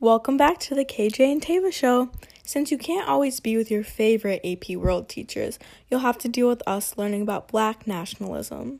Welcome 0.00 0.36
back 0.36 0.60
to 0.60 0.76
the 0.76 0.84
KJ 0.84 1.32
and 1.32 1.42
Tava 1.42 1.72
Show. 1.72 2.10
Since 2.44 2.70
you 2.70 2.78
can't 2.78 3.08
always 3.08 3.40
be 3.40 3.56
with 3.56 3.68
your 3.68 3.82
favorite 3.82 4.40
AP 4.44 4.76
World 4.76 5.08
teachers, 5.08 5.58
you'll 5.90 5.98
have 6.00 6.18
to 6.18 6.28
deal 6.28 6.46
with 6.46 6.62
us 6.68 6.96
learning 6.96 7.22
about 7.22 7.48
black 7.48 7.84
nationalism. 7.84 8.78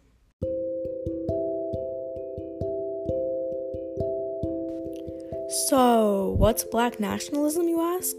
So, 5.67 6.37
what's 6.39 6.63
black 6.63 7.01
nationalism, 7.01 7.67
you 7.67 7.81
ask? 7.81 8.15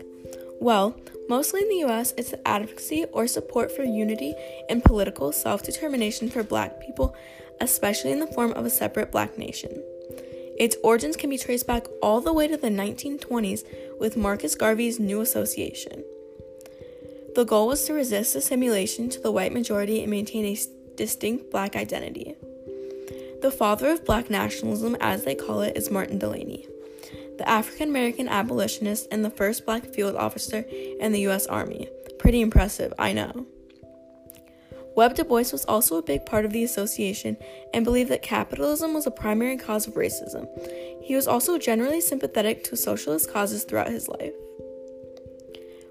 Well, 0.60 1.00
mostly 1.30 1.62
in 1.62 1.70
the 1.70 1.90
US, 1.90 2.14
it's 2.18 2.32
the 2.32 2.46
advocacy 2.46 3.06
or 3.14 3.28
support 3.28 3.72
for 3.72 3.84
unity 3.84 4.34
and 4.68 4.84
political 4.84 5.32
self 5.32 5.64
determination 5.64 6.30
for 6.30 6.44
black 6.44 6.82
people, 6.82 7.16
especially 7.62 8.12
in 8.12 8.20
the 8.20 8.28
form 8.28 8.52
of 8.52 8.66
a 8.66 8.70
separate 8.70 9.10
black 9.10 9.38
nation. 9.38 9.82
Its 10.60 10.76
origins 10.84 11.16
can 11.16 11.30
be 11.30 11.38
traced 11.38 11.66
back 11.66 11.88
all 12.02 12.20
the 12.20 12.34
way 12.34 12.48
to 12.48 12.58
the 12.58 12.68
1920s 12.68 13.64
with 13.98 14.18
Marcus 14.18 14.56
Garvey's 14.56 15.00
New 15.00 15.22
Association. 15.22 16.04
The 17.36 17.46
goal 17.46 17.68
was 17.68 17.86
to 17.86 17.94
resist 17.94 18.36
assimilation 18.36 19.10
to 19.10 19.22
the 19.22 19.32
white 19.32 19.54
majority 19.54 20.02
and 20.02 20.12
maintain 20.12 20.46
a 20.46 20.58
distinct 20.96 21.50
black 21.50 21.78
identity. 21.78 22.36
The 23.42 23.52
father 23.52 23.90
of 23.90 24.04
black 24.04 24.30
nationalism, 24.30 24.98
as 25.00 25.24
they 25.24 25.36
call 25.36 25.62
it, 25.62 25.78
is 25.78 25.90
Martin 25.90 26.20
Delany, 26.20 26.68
the 27.38 27.48
African 27.48 27.88
American 27.88 28.28
abolitionist 28.28 29.08
and 29.12 29.24
the 29.24 29.30
first 29.30 29.66
black 29.66 29.86
field 29.86 30.18
officer 30.18 30.66
in 31.00 31.14
the 31.14 31.22
U.S. 31.22 31.48
Army. 31.48 31.88
Pretty 32.18 32.42
impressive, 32.42 32.94
I 33.00 33.14
know. 33.14 33.48
Webb 34.96 35.16
Du 35.16 35.24
Bois 35.24 35.52
was 35.52 35.66
also 35.66 35.98
a 35.98 36.02
big 36.02 36.26
part 36.26 36.46
of 36.46 36.52
the 36.52 36.64
association 36.64 37.38
and 37.74 37.86
believed 37.86 38.10
that 38.10 38.22
capitalism 38.22 38.94
was 38.94 39.08
a 39.08 39.12
primary 39.12 39.58
cause 39.58 39.88
of 39.88 39.94
racism. 39.94 40.48
He 41.02 41.16
was 41.16 41.28
also 41.28 41.58
generally 41.58 42.02
sympathetic 42.02 42.64
to 42.66 42.76
socialist 42.76 43.32
causes 43.32 43.64
throughout 43.64 43.90
his 43.90 44.08
life. 44.08 44.34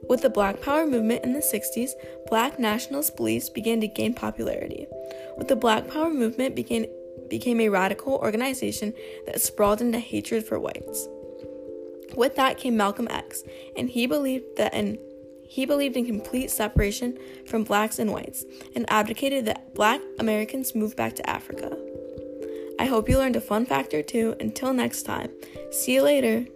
With 0.09 0.23
the 0.23 0.31
Black 0.31 0.63
Power 0.63 0.87
movement 0.87 1.25
in 1.25 1.35
the 1.35 1.41
60s, 1.41 1.91
black 2.29 2.59
nationalist 2.59 3.17
beliefs 3.17 3.51
began 3.51 3.81
to 3.83 3.89
gain 3.89 4.15
popularity. 4.15 4.87
With 5.37 5.49
the 5.49 5.57
Black 5.57 5.89
Power 5.89 6.11
movement 6.11 6.57
began, 6.57 6.87
became 7.29 7.61
a 7.61 7.69
radical 7.69 8.15
organization 8.15 8.95
that 9.27 9.41
sprawled 9.41 9.83
into 9.83 9.99
hatred 9.99 10.45
for 10.45 10.59
whites. 10.59 11.07
With 12.15 12.37
that 12.37 12.57
came 12.57 12.77
Malcolm 12.77 13.07
X, 13.11 13.45
and 13.77 13.91
he 13.91 14.07
believed 14.07 14.57
that 14.57 14.73
an 14.73 14.99
he 15.49 15.65
believed 15.65 15.97
in 15.97 16.05
complete 16.05 16.51
separation 16.51 17.19
from 17.47 17.65
blacks 17.65 17.99
and 17.99 18.13
whites 18.13 18.45
and 18.75 18.85
advocated 18.89 19.47
that 19.47 19.75
black 19.75 20.01
Americans 20.19 20.75
move 20.75 20.95
back 20.95 21.15
to 21.17 21.29
Africa. 21.29 21.77
I 22.79 22.85
hope 22.85 23.09
you 23.09 23.19
learned 23.19 23.37
a 23.37 23.41
fun 23.41 23.67
fact 23.67 23.93
or 23.95 24.03
two. 24.03 24.37
Until 24.39 24.73
next 24.73 25.03
time, 25.03 25.31
see 25.73 25.95
you 25.95 26.03
later. 26.03 26.47